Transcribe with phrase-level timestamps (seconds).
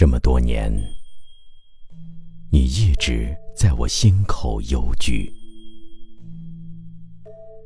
[0.00, 0.72] 这么多年，
[2.50, 5.30] 你一直在我心口幽居。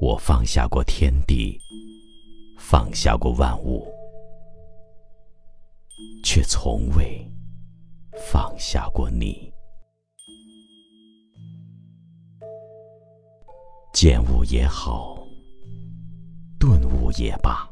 [0.00, 1.58] 我放下过天地，
[2.56, 3.84] 放下过万物，
[6.22, 7.28] 却从未
[8.30, 9.52] 放下过你。
[13.92, 15.26] 见物也好，
[16.60, 17.68] 顿悟也罢，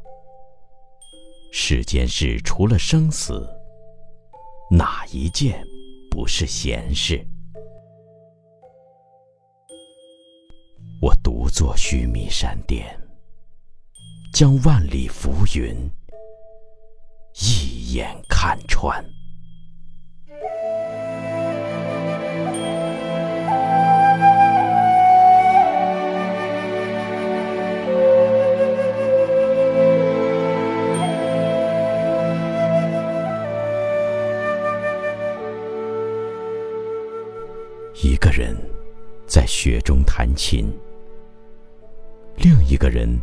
[1.52, 3.48] 世间事除了生死。
[4.70, 5.64] 哪一件
[6.10, 7.26] 不是闲事？
[11.00, 12.84] 我独坐须弥山巅，
[14.34, 15.74] 将万里浮云
[17.34, 19.02] 一眼看穿。
[38.00, 38.56] 一个人
[39.26, 40.72] 在雪中弹琴，
[42.36, 43.20] 另一个人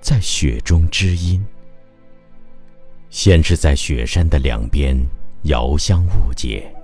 [0.00, 1.46] 在雪中知音。
[3.08, 5.00] 先是在雪山的两边
[5.42, 6.74] 遥相误解，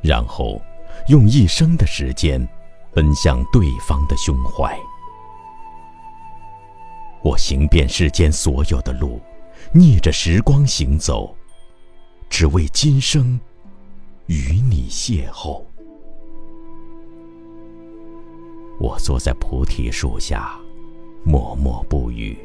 [0.00, 0.62] 然后
[1.08, 2.48] 用一生的时间
[2.94, 4.78] 奔向对方的胸怀。
[7.24, 9.20] 我行遍世间所有的路，
[9.72, 11.36] 逆着时光行走，
[12.30, 13.40] 只为今生
[14.26, 15.60] 与你邂逅。
[18.82, 20.58] 我坐在菩提树下，
[21.22, 22.36] 默默不语。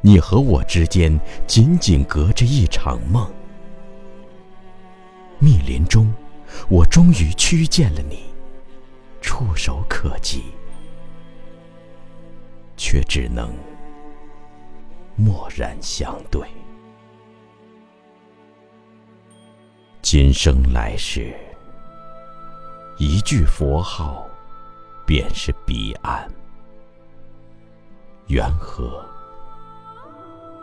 [0.00, 3.30] 你和我之间仅仅隔着一场梦。
[5.38, 6.12] 密林中，
[6.68, 8.24] 我终于趋见了你，
[9.20, 10.42] 触手可及，
[12.76, 13.54] 却只能
[15.14, 16.44] 默然相对。
[20.02, 21.32] 今生来世，
[22.98, 24.26] 一句佛号。
[25.10, 26.24] 便是彼岸，
[28.28, 29.04] 缘何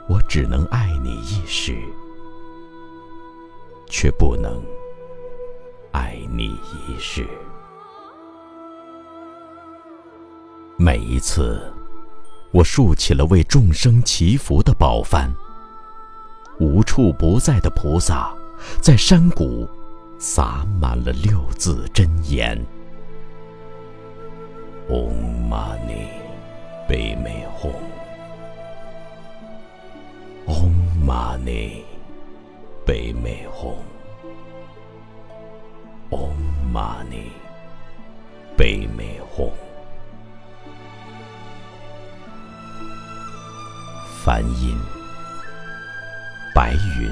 [0.08, 1.78] 我只能爱你一时，
[3.90, 4.63] 却不能
[5.91, 7.28] 爱你一世？
[10.78, 11.62] 每一次，
[12.52, 15.30] 我竖起了为众生祈福的宝幡，
[16.57, 18.34] 无处不在的菩萨，
[18.80, 19.68] 在山谷
[20.18, 22.66] 洒满了六字真言。
[24.90, 25.14] 嗡
[25.50, 25.92] 嘛呢
[26.88, 27.70] 贝美吽
[30.46, 30.72] 嗡
[31.06, 31.86] 嘛呢
[32.86, 33.75] 贝美吽
[36.09, 36.34] 嗡
[36.72, 37.18] 嘛呢
[38.56, 39.52] 贝美吽
[44.24, 44.80] 梵音
[46.56, 47.12] 白云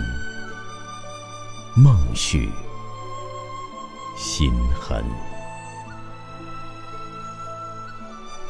[1.76, 2.50] 梦续
[4.16, 5.04] 心痕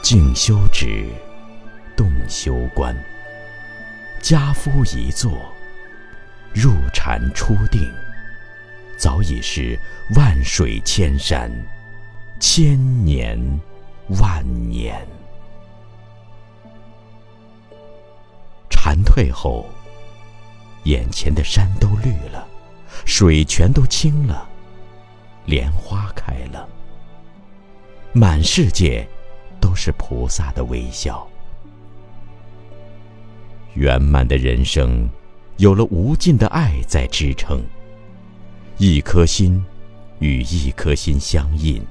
[0.06, 1.08] 静修止，
[1.98, 2.96] 动修观。
[4.22, 5.52] 家夫一坐，
[6.54, 7.92] 入禅初定，
[9.00, 9.76] 早已是
[10.16, 11.52] 万水千山，
[12.40, 13.36] 千年
[14.20, 14.96] 万年。
[18.70, 19.68] 禅退后，
[20.84, 22.48] 眼前的山都绿了，
[23.08, 24.48] 水全都清了，
[25.48, 26.70] 莲花开了，
[28.14, 29.04] 满世界。
[29.76, 31.28] 是菩萨的微笑。
[33.74, 35.10] 圆满的人生，
[35.58, 37.62] 有了无尽的爱在支撑。
[38.78, 39.64] 一颗心
[40.20, 41.86] 与一颗心相印，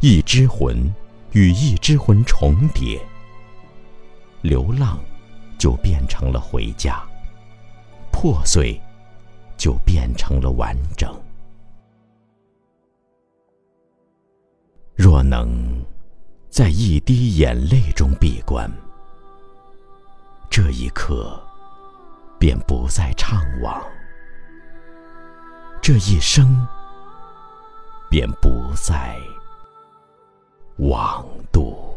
[0.00, 0.92] 一只魂
[1.32, 3.00] 与一只魂重叠。
[4.42, 4.98] 流浪
[5.58, 7.02] 就变成了回家，
[8.10, 8.80] 破碎
[9.56, 11.14] 就变成了完整。
[14.96, 15.83] 若能。
[16.54, 18.70] 在一滴眼泪中闭关，
[20.48, 21.36] 这一刻
[22.38, 23.82] 便不再怅惘，
[25.82, 26.64] 这一生
[28.08, 29.18] 便不再
[30.76, 31.93] 枉度。